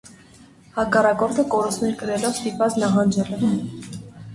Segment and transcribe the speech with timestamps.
[0.77, 3.57] Հակառակորդը կորուստներ կրելով ստիպված նահանջել է։